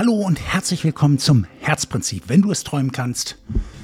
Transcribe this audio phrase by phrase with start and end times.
[0.00, 2.22] Hallo und herzlich willkommen zum Herzprinzip.
[2.26, 3.36] Wenn du es träumen kannst,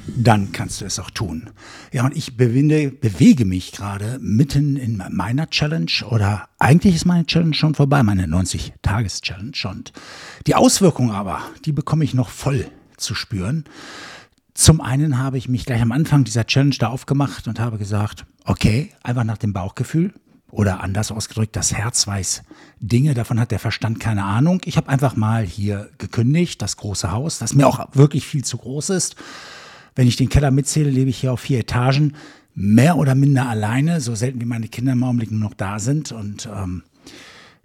[0.06, 1.50] dann kannst du es auch tun.
[1.92, 7.26] Ja, und ich bewinde, bewege mich gerade mitten in meiner Challenge oder eigentlich ist meine
[7.26, 9.58] Challenge schon vorbei, meine 90-Tages-Challenge.
[9.68, 9.92] Und
[10.46, 13.64] die Auswirkungen aber, die bekomme ich noch voll zu spüren.
[14.54, 18.24] Zum einen habe ich mich gleich am Anfang dieser Challenge da aufgemacht und habe gesagt,
[18.46, 20.14] okay, einfach nach dem Bauchgefühl,
[20.50, 22.42] oder anders ausgedrückt, das Herz weiß
[22.80, 24.60] Dinge, davon hat der Verstand keine Ahnung.
[24.64, 28.58] Ich habe einfach mal hier gekündigt, das große Haus, das mir auch wirklich viel zu
[28.58, 29.16] groß ist.
[29.94, 32.14] Wenn ich den Keller mitzähle, lebe ich hier auf vier Etagen,
[32.54, 36.12] mehr oder minder alleine, so selten wie meine Kinder im Augenblick nur noch da sind.
[36.12, 36.82] Und ähm,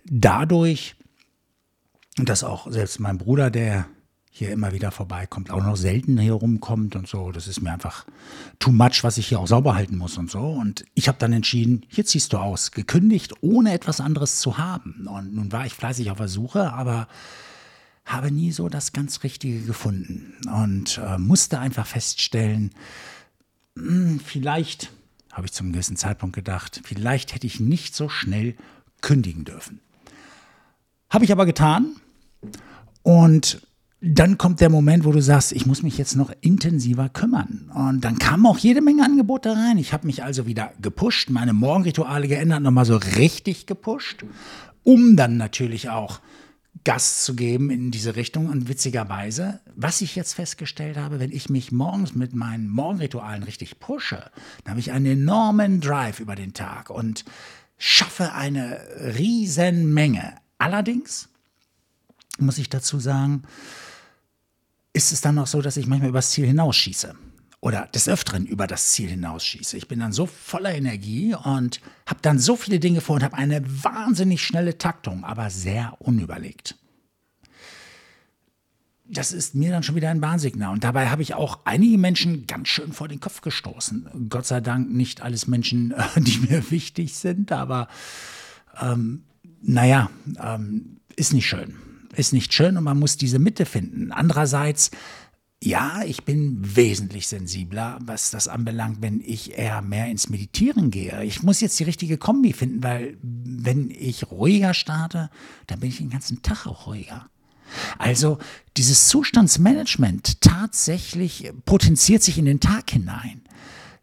[0.05, 0.95] dadurch,
[2.17, 3.85] dass auch selbst mein Bruder, der
[4.33, 7.31] hier immer wieder vorbeikommt, auch noch selten hier rumkommt und so.
[7.33, 8.05] Das ist mir einfach
[8.59, 10.39] too much, was ich hier auch sauber halten muss und so.
[10.39, 15.05] Und ich habe dann entschieden, hier ziehst du aus, gekündigt, ohne etwas anderes zu haben.
[15.07, 17.09] Und nun war ich fleißig auf der Suche, aber
[18.05, 22.71] habe nie so das ganz Richtige gefunden und äh, musste einfach feststellen,
[23.75, 24.91] mh, hm, vielleicht,
[25.33, 28.55] habe ich zum gewissen Zeitpunkt gedacht, vielleicht hätte ich nicht so schnell
[29.01, 29.81] kündigen dürfen.
[31.09, 31.97] Habe ich aber getan
[33.03, 33.61] und
[34.03, 37.71] dann kommt der Moment, wo du sagst, ich muss mich jetzt noch intensiver kümmern.
[37.73, 39.77] Und dann kamen auch jede Menge Angebote rein.
[39.77, 44.25] Ich habe mich also wieder gepusht, meine Morgenrituale geändert, nochmal so richtig gepusht,
[44.83, 46.19] um dann natürlich auch
[46.83, 48.47] Gas zu geben in diese Richtung.
[48.47, 53.79] Und witzigerweise, was ich jetzt festgestellt habe, wenn ich mich morgens mit meinen Morgenritualen richtig
[53.79, 54.31] pushe,
[54.63, 57.23] dann habe ich einen enormen Drive über den Tag und
[57.77, 58.79] schaffe eine
[59.15, 60.33] riesen Menge.
[60.57, 61.29] Allerdings
[62.39, 63.43] muss ich dazu sagen,
[64.93, 67.15] ist es dann noch so, dass ich manchmal übers Ziel hinausschieße
[67.61, 69.77] oder des Öfteren über das Ziel hinausschieße.
[69.77, 73.37] Ich bin dann so voller Energie und habe dann so viele Dinge vor und habe
[73.37, 76.75] eine wahnsinnig schnelle Taktung, aber sehr unüberlegt.
[79.05, 80.71] Das ist mir dann schon wieder ein Warnsignal.
[80.71, 84.29] Und dabei habe ich auch einige Menschen ganz schön vor den Kopf gestoßen.
[84.29, 87.89] Gott sei Dank nicht alles Menschen, die mir wichtig sind, aber
[88.81, 89.23] ähm,
[89.61, 90.09] naja,
[90.41, 91.75] ähm, ist nicht schön
[92.15, 94.11] ist nicht schön und man muss diese Mitte finden.
[94.11, 94.91] Andererseits,
[95.63, 101.23] ja, ich bin wesentlich sensibler, was das anbelangt, wenn ich eher mehr ins Meditieren gehe.
[101.23, 105.29] Ich muss jetzt die richtige Kombi finden, weil wenn ich ruhiger starte,
[105.67, 107.29] dann bin ich den ganzen Tag auch ruhiger.
[107.97, 108.37] Also
[108.75, 113.41] dieses Zustandsmanagement tatsächlich potenziert sich in den Tag hinein.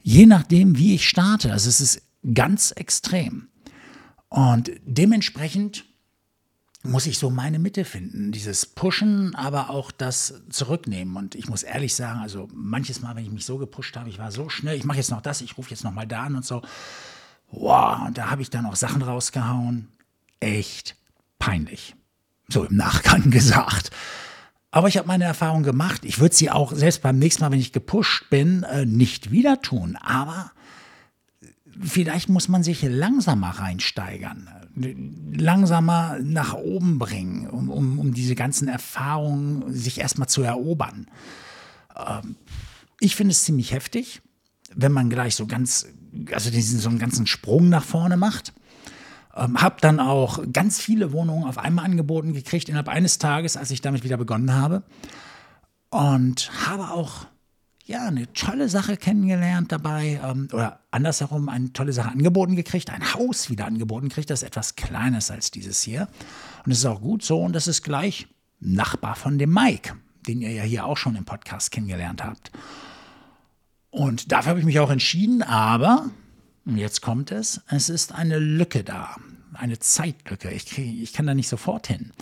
[0.02, 1.52] Je nachdem, wie ich starte.
[1.52, 2.02] Also es ist
[2.34, 3.48] ganz extrem.
[4.28, 5.84] Und dementsprechend
[6.82, 8.32] muss ich so meine Mitte finden.
[8.32, 11.16] Dieses Pushen, aber auch das Zurücknehmen.
[11.16, 14.18] Und ich muss ehrlich sagen, also manches Mal, wenn ich mich so gepusht habe, ich
[14.18, 16.36] war so schnell, ich mache jetzt noch das, ich rufe jetzt noch mal da an
[16.36, 16.62] und so.
[17.50, 19.88] Wow, und da habe ich dann auch Sachen rausgehauen.
[20.40, 20.96] Echt
[21.38, 21.96] peinlich.
[22.48, 23.90] So im Nachgang gesagt.
[24.70, 26.04] Aber ich habe meine Erfahrung gemacht.
[26.04, 29.62] Ich würde sie auch selbst beim nächsten Mal, wenn ich gepusht bin, äh, nicht wieder
[29.62, 29.96] tun.
[29.96, 30.52] Aber
[31.80, 34.48] vielleicht muss man sich langsamer reinsteigern
[35.32, 41.06] langsamer nach oben bringen, um, um, um diese ganzen Erfahrungen sich erstmal zu erobern.
[41.96, 42.36] Ähm,
[43.00, 44.20] ich finde es ziemlich heftig,
[44.74, 45.86] wenn man gleich so ganz,
[46.32, 48.52] also diesen so einen ganzen Sprung nach vorne macht.
[49.36, 53.70] Ähm, habe dann auch ganz viele Wohnungen auf einmal angeboten gekriegt innerhalb eines Tages, als
[53.70, 54.82] ich damit wieder begonnen habe.
[55.90, 57.26] Und habe auch
[57.88, 63.14] ja, eine tolle Sache kennengelernt dabei ähm, oder andersherum eine tolle Sache angeboten gekriegt, ein
[63.14, 66.06] Haus wieder angeboten gekriegt, das ist etwas kleines als dieses hier.
[66.66, 68.28] Und es ist auch gut so und das ist gleich
[68.60, 69.94] Nachbar von dem Mike,
[70.26, 72.50] den ihr ja hier auch schon im Podcast kennengelernt habt.
[73.90, 76.10] Und dafür habe ich mich auch entschieden, aber,
[76.66, 79.16] jetzt kommt es, es ist eine Lücke da,
[79.54, 80.50] eine Zeitlücke.
[80.50, 82.12] Ich, krieg, ich kann da nicht sofort hin.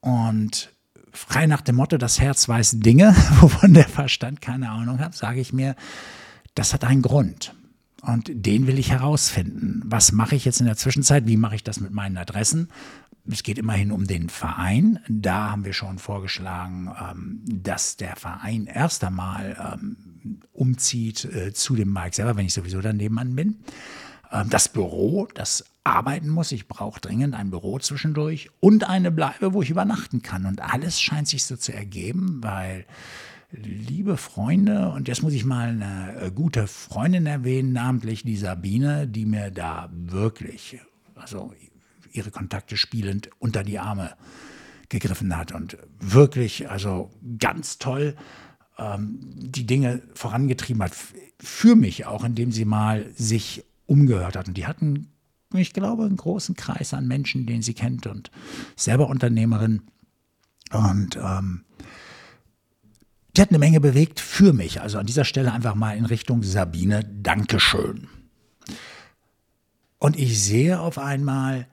[0.00, 0.70] Und
[1.16, 5.40] frei nach dem Motto, das Herz weiß Dinge, wovon der Verstand keine Ahnung hat, sage
[5.40, 5.74] ich mir,
[6.54, 7.54] das hat einen Grund.
[8.02, 9.82] Und den will ich herausfinden.
[9.84, 11.26] Was mache ich jetzt in der Zwischenzeit?
[11.26, 12.68] Wie mache ich das mit meinen Adressen?
[13.28, 15.00] Es geht immerhin um den Verein.
[15.08, 19.96] Da haben wir schon vorgeschlagen, ähm, dass der Verein erst einmal ähm,
[20.52, 23.56] umzieht äh, zu dem Mike selber, wenn ich sowieso dann nebenan bin.
[24.32, 26.52] Ähm, das Büro, das arbeiten muss.
[26.52, 30.46] Ich brauche dringend ein Büro zwischendurch und eine Bleibe, wo ich übernachten kann.
[30.46, 32.86] Und alles scheint sich so zu ergeben, weil
[33.52, 39.06] liebe Freunde, und jetzt muss ich mal eine äh, gute Freundin erwähnen, namentlich die Sabine,
[39.06, 40.80] die mir da wirklich,
[41.14, 41.52] also
[42.12, 44.14] ihre Kontakte spielend unter die Arme
[44.88, 48.16] gegriffen hat und wirklich, also ganz toll
[48.78, 50.96] ähm, die Dinge vorangetrieben hat.
[51.38, 54.48] Für mich auch, indem sie mal sich umgehört hat.
[54.48, 55.08] Und die hatten
[55.54, 58.30] ich glaube, einen großen Kreis an Menschen, den sie kennt und
[58.74, 59.82] selber Unternehmerin.
[60.72, 61.64] Und ähm,
[63.36, 64.80] die hat eine Menge bewegt für mich.
[64.80, 68.08] Also an dieser Stelle einfach mal in Richtung Sabine, Dankeschön.
[69.98, 71.66] Und ich sehe auf einmal,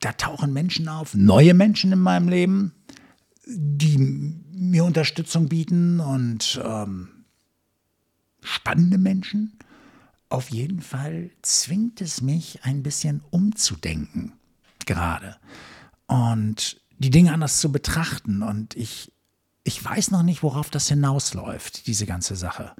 [0.00, 2.72] da tauchen Menschen auf, neue Menschen in meinem Leben,
[3.46, 7.08] die mir Unterstützung bieten und ähm,
[8.42, 9.58] spannende Menschen.
[10.36, 14.34] Auf jeden Fall zwingt es mich ein bisschen umzudenken
[14.84, 15.38] gerade
[16.08, 18.42] und die Dinge anders zu betrachten.
[18.42, 19.14] Und ich,
[19.64, 22.76] ich weiß noch nicht, worauf das hinausläuft, diese ganze Sache,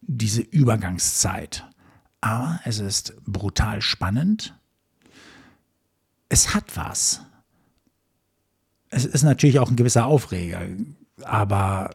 [0.00, 1.68] diese Übergangszeit.
[2.22, 4.58] Aber es ist brutal spannend.
[6.30, 7.20] Es hat was.
[8.88, 10.62] Es ist natürlich auch ein gewisser Aufreger,
[11.22, 11.90] aber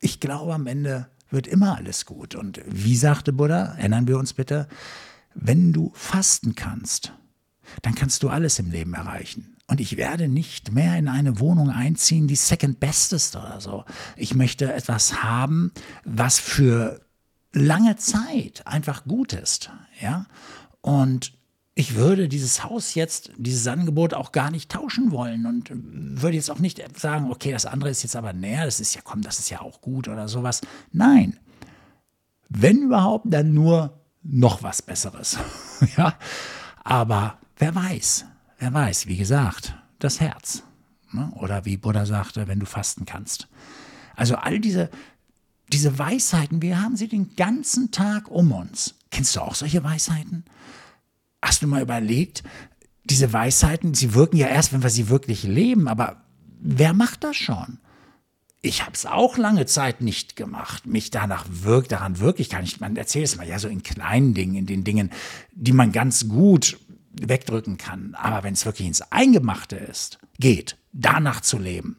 [0.00, 2.34] ich glaube, am Ende wird immer alles gut.
[2.34, 4.68] Und wie sagte Buddha, erinnern wir uns bitte,
[5.34, 7.12] wenn du fasten kannst,
[7.82, 9.56] dann kannst du alles im Leben erreichen.
[9.66, 13.84] Und ich werde nicht mehr in eine Wohnung einziehen, die second best ist oder so.
[14.16, 15.72] Ich möchte etwas haben,
[16.04, 17.00] was für
[17.52, 19.70] lange Zeit einfach gut ist.
[20.00, 20.26] Ja?
[20.82, 21.32] Und
[21.74, 26.50] ich würde dieses Haus jetzt, dieses Angebot auch gar nicht tauschen wollen und würde jetzt
[26.50, 29.40] auch nicht sagen, okay, das andere ist jetzt aber näher, das ist ja, komm, das
[29.40, 30.60] ist ja auch gut oder sowas.
[30.92, 31.36] Nein.
[32.48, 35.36] Wenn überhaupt, dann nur noch was Besseres.
[35.96, 36.16] ja.
[36.84, 38.26] Aber wer weiß,
[38.58, 40.62] wer weiß, wie gesagt, das Herz.
[41.12, 41.32] Ne?
[41.36, 43.48] Oder wie Buddha sagte, wenn du fasten kannst.
[44.14, 44.90] Also all diese,
[45.72, 48.94] diese Weisheiten, wir haben sie den ganzen Tag um uns.
[49.10, 50.44] Kennst du auch solche Weisheiten?
[51.44, 52.42] Hast du mal überlegt,
[53.04, 56.24] diese Weisheiten, sie wirken ja erst, wenn wir sie wirklich leben, aber
[56.58, 57.80] wer macht das schon?
[58.62, 62.80] Ich habe es auch lange Zeit nicht gemacht, mich danach wirkt, daran wirklich gar nicht.
[62.80, 65.10] Man erzählt es mal ja so in kleinen Dingen, in den Dingen,
[65.52, 66.78] die man ganz gut
[67.12, 68.14] wegdrücken kann.
[68.14, 71.98] Aber wenn es wirklich ins Eingemachte ist, geht, danach zu leben,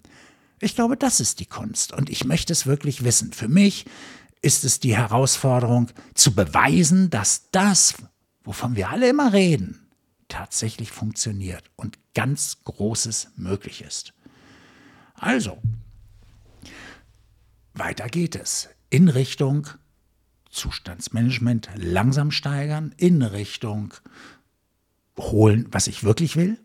[0.60, 1.94] ich glaube, das ist die Kunst.
[1.94, 3.32] Und ich möchte es wirklich wissen.
[3.32, 3.86] Für mich
[4.42, 7.94] ist es die Herausforderung zu beweisen, dass das,
[8.46, 9.88] wovon wir alle immer reden,
[10.28, 14.14] tatsächlich funktioniert und ganz Großes möglich ist.
[15.16, 15.62] Also,
[17.74, 19.68] weiter geht es in Richtung
[20.50, 23.94] Zustandsmanagement langsam steigern, in Richtung
[25.18, 26.58] holen, was ich wirklich will,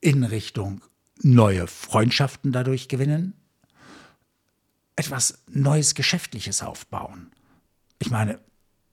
[0.00, 0.82] in Richtung
[1.22, 3.34] neue Freundschaften dadurch gewinnen,
[4.96, 7.30] etwas Neues Geschäftliches aufbauen.
[7.98, 8.40] Ich meine,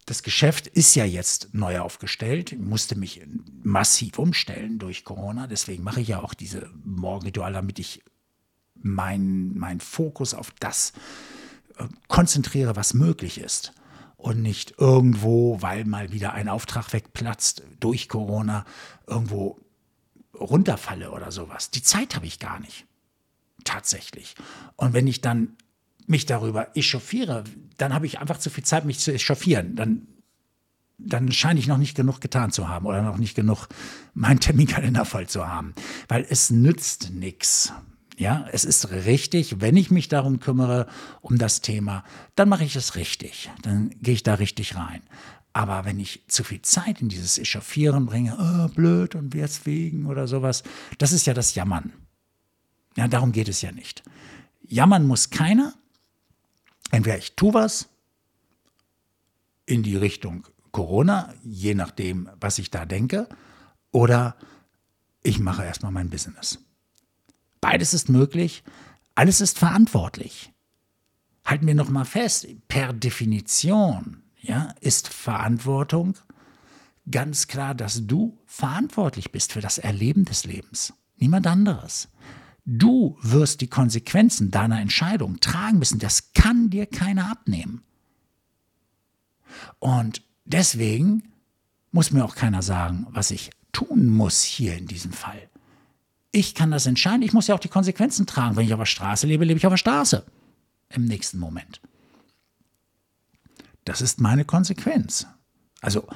[0.05, 3.25] das Geschäft ist ja jetzt neu aufgestellt, ich musste mich
[3.63, 8.03] massiv umstellen durch Corona, deswegen mache ich ja auch diese Morgenritual, damit ich
[8.75, 10.93] meinen mein Fokus auf das
[11.77, 13.73] äh, konzentriere, was möglich ist
[14.17, 18.65] und nicht irgendwo, weil mal wieder ein Auftrag wegplatzt durch Corona,
[19.07, 19.59] irgendwo
[20.33, 21.71] runterfalle oder sowas.
[21.71, 22.85] Die Zeit habe ich gar nicht.
[23.63, 24.35] Tatsächlich.
[24.75, 25.55] Und wenn ich dann
[26.07, 27.43] mich darüber echauffiere,
[27.77, 29.75] dann habe ich einfach zu viel Zeit, mich zu echauffieren.
[29.75, 30.07] Dann,
[30.97, 33.67] dann scheine ich noch nicht genug getan zu haben oder noch nicht genug
[34.13, 35.73] meinen Terminkalender voll zu haben.
[36.07, 37.73] Weil es nützt nichts.
[38.17, 40.87] Ja, es ist richtig, wenn ich mich darum kümmere,
[41.19, 42.05] um das Thema,
[42.35, 43.51] dann mache ich es richtig.
[43.61, 45.01] Dann gehe ich da richtig rein.
[45.51, 50.05] Aber wenn ich zu viel Zeit in dieses Echauffieren bringe, oh, blöd und jetzt wegen
[50.05, 50.63] oder sowas,
[50.97, 51.93] das ist ja das Jammern.
[52.97, 54.03] Ja, darum geht es ja nicht.
[54.67, 55.73] Jammern muss keiner.
[56.91, 57.89] Entweder ich tue was
[59.65, 63.27] in die Richtung Corona, je nachdem, was ich da denke,
[63.91, 64.35] oder
[65.23, 66.59] ich mache erstmal mein Business.
[67.61, 68.63] Beides ist möglich,
[69.15, 70.51] alles ist verantwortlich.
[71.45, 76.15] Halten wir noch mal fest, per Definition ja, ist Verantwortung
[77.09, 80.93] ganz klar, dass du verantwortlich bist für das Erleben des Lebens.
[81.17, 82.09] Niemand anderes.
[82.65, 85.99] Du wirst die Konsequenzen deiner Entscheidung tragen müssen.
[85.99, 87.83] Das kann dir keiner abnehmen.
[89.79, 91.31] Und deswegen
[91.91, 95.49] muss mir auch keiner sagen, was ich tun muss hier in diesem Fall.
[96.31, 97.21] Ich kann das entscheiden.
[97.21, 98.55] Ich muss ja auch die Konsequenzen tragen.
[98.55, 100.25] Wenn ich auf der Straße lebe, lebe ich auf der Straße.
[100.89, 101.81] Im nächsten Moment.
[103.85, 105.27] Das ist meine Konsequenz.
[105.81, 106.07] Also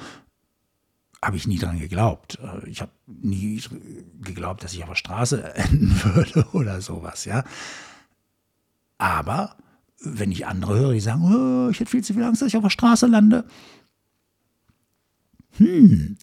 [1.22, 2.38] habe ich nie dran geglaubt.
[2.42, 3.62] Äh, ich habe nie
[4.20, 7.44] geglaubt, dass ich auf der Straße enden würde oder sowas, ja.
[8.98, 9.56] Aber
[10.02, 12.56] wenn ich andere höre, die sagen, oh, ich hätte viel zu viel Angst, dass ich
[12.56, 13.44] auf der Straße lande.
[15.56, 16.16] Hm,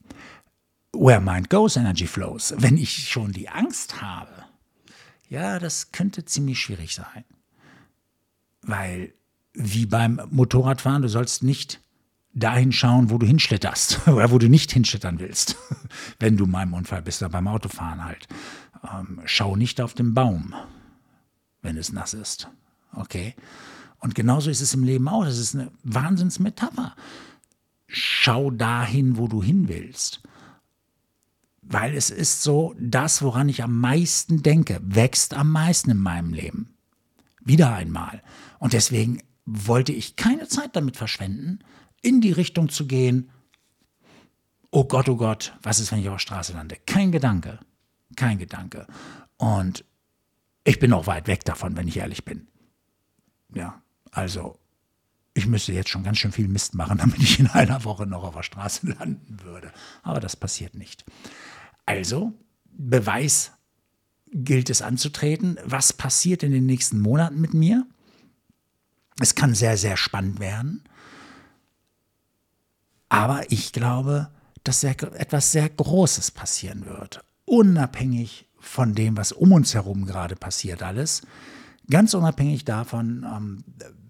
[0.93, 2.53] where mind goes, energy flows.
[2.57, 4.31] Wenn ich schon die Angst habe,
[5.29, 7.23] ja, das könnte ziemlich schwierig sein.
[8.61, 9.13] Weil
[9.53, 11.81] wie beim Motorradfahren, du sollst nicht
[12.37, 15.55] dahin schauen, wo du hinschlitterst oder wo du nicht hinschlittern willst,
[16.19, 18.27] wenn du mal im Unfall bist oder beim Autofahren halt.
[18.83, 20.53] ähm, schau nicht auf den Baum,
[21.61, 22.49] wenn es nass ist.
[22.93, 23.35] Okay?
[23.99, 25.25] Und genauso ist es im Leben auch.
[25.25, 26.95] Das ist eine Wahnsinnsmetapher.
[27.87, 30.21] Schau dahin, wo du hin willst.
[31.61, 36.33] Weil es ist so, das, woran ich am meisten denke, wächst am meisten in meinem
[36.33, 36.73] Leben.
[37.43, 38.21] Wieder einmal.
[38.59, 41.59] Und deswegen wollte ich keine Zeit damit verschwenden,
[42.07, 43.29] in die Richtung zu gehen,
[44.71, 46.77] oh Gott, oh Gott, was ist, wenn ich auf der Straße lande?
[46.85, 47.59] Kein Gedanke.
[48.15, 48.87] Kein Gedanke.
[49.35, 49.83] Und
[50.63, 52.47] ich bin auch weit weg davon, wenn ich ehrlich bin.
[53.53, 54.57] Ja, also
[55.33, 58.23] ich müsste jetzt schon ganz schön viel Mist machen, damit ich in einer Woche noch
[58.23, 59.73] auf der Straße landen würde.
[60.01, 61.03] Aber das passiert nicht.
[61.85, 62.33] Also,
[62.71, 63.51] Beweis
[64.31, 65.59] gilt es anzutreten.
[65.65, 67.85] Was passiert in den nächsten Monaten mit mir?
[69.19, 70.83] Es kann sehr, sehr spannend werden.
[73.09, 74.29] Aber ich glaube,
[74.63, 77.23] dass sehr, etwas sehr Großes passieren wird.
[77.45, 81.21] Unabhängig von dem, was um uns herum gerade passiert, alles.
[81.89, 83.63] Ganz unabhängig davon, ähm,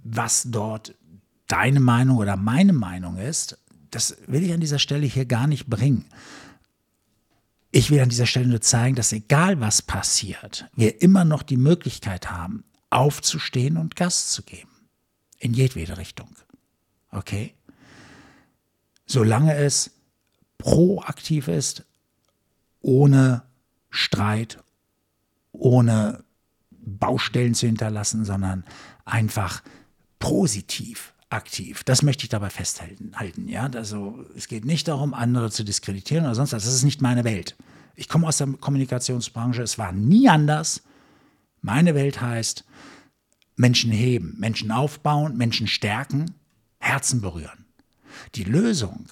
[0.03, 0.95] was dort
[1.47, 3.57] deine Meinung oder meine Meinung ist,
[3.91, 6.05] das will ich an dieser Stelle hier gar nicht bringen.
[7.71, 11.57] Ich will an dieser Stelle nur zeigen, dass egal was passiert, wir immer noch die
[11.57, 14.69] Möglichkeit haben, aufzustehen und Gas zu geben.
[15.37, 16.29] In jedwede Richtung.
[17.11, 17.53] Okay?
[19.07, 19.91] Solange es
[20.57, 21.85] proaktiv ist,
[22.81, 23.43] ohne
[23.89, 24.59] Streit,
[25.51, 26.23] ohne
[26.69, 28.63] Baustellen zu hinterlassen, sondern
[29.05, 29.63] einfach
[30.19, 31.83] positiv aktiv.
[31.83, 33.11] Das möchte ich dabei festhalten.
[33.15, 33.69] Halten, ja?
[33.73, 36.63] Also es geht nicht darum, andere zu diskreditieren oder sonst was.
[36.63, 37.55] Das ist nicht meine Welt.
[37.95, 39.61] Ich komme aus der Kommunikationsbranche.
[39.61, 40.83] Es war nie anders.
[41.61, 42.63] Meine Welt heißt
[43.55, 46.35] Menschen heben, Menschen aufbauen, Menschen stärken,
[46.79, 47.66] Herzen berühren.
[48.35, 49.07] Die Lösung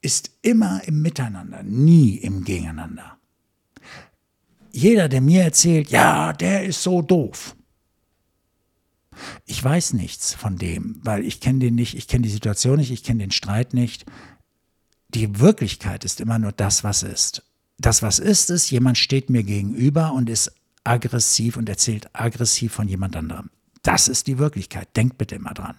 [0.00, 3.18] ist immer im Miteinander, nie im Gegeneinander.
[4.72, 7.54] Jeder, der mir erzählt, ja, der ist so doof,
[9.46, 12.90] ich weiß nichts von dem, weil ich kenne den nicht, ich kenne die Situation nicht,
[12.90, 14.06] ich kenne den Streit nicht.
[15.08, 17.42] Die Wirklichkeit ist immer nur das, was ist.
[17.78, 20.52] Das, was ist, ist, jemand steht mir gegenüber und ist
[20.84, 23.50] aggressiv und erzählt aggressiv von jemand anderem.
[23.82, 24.88] Das ist die Wirklichkeit.
[24.96, 25.76] Denkt bitte immer dran.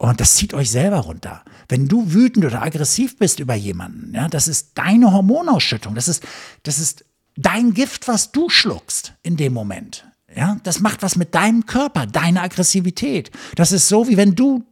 [0.00, 1.44] Und das zieht euch selber runter.
[1.68, 5.94] Wenn du wütend oder aggressiv bist über jemanden, ja, das ist deine Hormonausschüttung.
[5.94, 6.26] Das ist,
[6.62, 7.04] das ist
[7.36, 10.06] dein Gift, was du schluckst in dem Moment.
[10.34, 13.30] Ja, das macht was mit deinem Körper, deine Aggressivität.
[13.56, 14.64] Das ist so, wie wenn du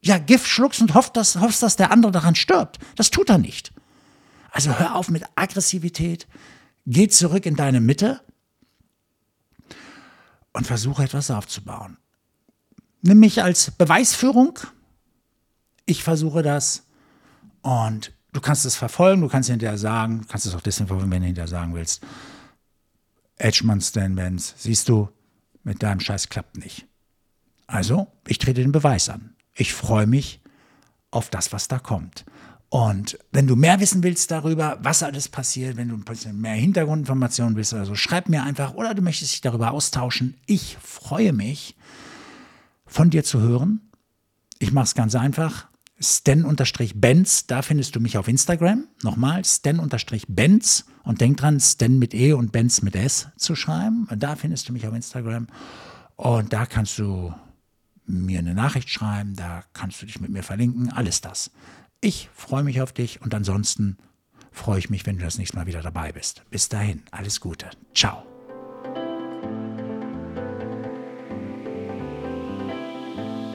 [0.00, 2.78] ja Gift schluckst und hoffst, dass, hoffst, dass der andere daran stirbt.
[2.96, 3.70] Das tut er nicht.
[4.50, 6.26] Also hör auf mit Aggressivität,
[6.86, 8.22] geh zurück in deine Mitte
[10.54, 11.98] und versuche etwas aufzubauen.
[13.06, 14.58] Nimm mich als Beweisführung.
[15.84, 16.84] Ich versuche das
[17.60, 21.20] und du kannst es verfolgen, du kannst hinterher sagen, du kannst es auch desinformieren, wenn
[21.20, 22.02] du hinterher sagen willst.
[23.36, 25.10] Edgeman Stan Vance, siehst du,
[25.64, 26.86] mit deinem Scheiß klappt nicht.
[27.66, 29.34] Also, ich trete den Beweis an.
[29.52, 30.40] Ich freue mich
[31.10, 32.24] auf das, was da kommt.
[32.70, 36.54] Und wenn du mehr wissen willst darüber, was alles passiert, wenn du ein bisschen mehr
[36.54, 40.38] Hintergrundinformationen willst oder so, schreib mir einfach oder du möchtest dich darüber austauschen.
[40.46, 41.76] Ich freue mich,
[42.86, 43.80] von dir zu hören.
[44.58, 45.68] Ich mache es ganz einfach.
[46.00, 48.88] Stan-Benz, da findest du mich auf Instagram.
[49.02, 54.08] Nochmal, Stan-Benz und denk dran, Stan mit E und Benz mit S zu schreiben.
[54.16, 55.46] Da findest du mich auf Instagram
[56.16, 57.34] und da kannst du
[58.06, 61.50] mir eine Nachricht schreiben, da kannst du dich mit mir verlinken, alles das.
[62.00, 63.96] Ich freue mich auf dich und ansonsten
[64.52, 66.42] freue ich mich, wenn du das nächste Mal wieder dabei bist.
[66.50, 67.70] Bis dahin, alles Gute.
[67.94, 68.33] Ciao.